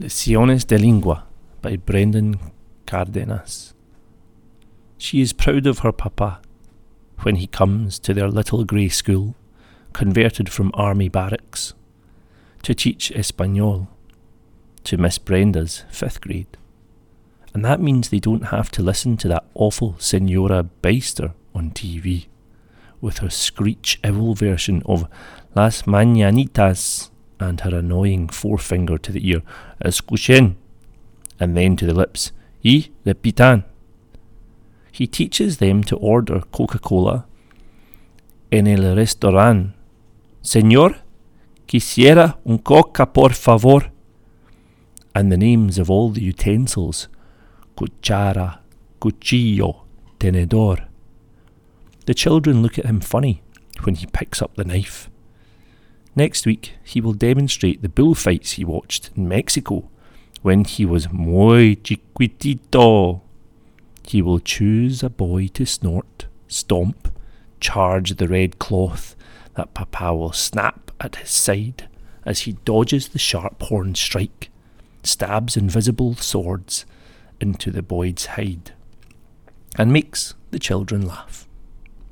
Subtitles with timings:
[0.00, 1.26] Lecciones de Lengua
[1.60, 2.38] by Brenda
[2.86, 3.74] Cardenas.
[4.96, 6.40] She is proud of her papa
[7.20, 9.34] when he comes to their little grey school,
[9.92, 11.74] converted from army barracks,
[12.62, 13.88] to teach Espanol
[14.84, 16.56] to Miss Brenda's fifth grade.
[17.52, 22.26] And that means they don't have to listen to that awful Senora Beister on TV
[23.00, 25.06] with her screech owl version of
[25.54, 27.10] Las Mañanitas
[27.42, 29.42] and her annoying forefinger to the ear,
[29.84, 30.56] Escuchen,
[31.38, 32.32] and then to the lips,
[32.64, 33.64] Y repitan.
[34.92, 37.26] He teaches them to order Coca Cola
[38.50, 39.74] en el restaurant.
[40.42, 40.96] Señor,
[41.66, 43.90] quisiera un coca por favor.
[45.14, 47.08] And the names of all the utensils
[47.76, 48.60] cuchara,
[49.00, 49.84] cuchillo,
[50.18, 50.88] tenedor.
[52.06, 53.42] The children look at him funny
[53.84, 55.08] when he picks up the knife.
[56.14, 59.88] Next week, he will demonstrate the bullfights he watched in Mexico
[60.42, 63.22] when he was muy chiquitito.
[64.04, 67.08] He will choose a boy to snort, stomp,
[67.60, 69.16] charge the red cloth
[69.54, 71.88] that Papa will snap at his side
[72.26, 74.50] as he dodges the sharp horn strike,
[75.02, 76.84] stabs invisible swords
[77.40, 78.72] into the boy's hide,
[79.78, 81.46] and makes the children laugh.